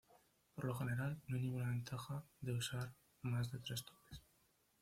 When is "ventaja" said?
1.69-2.23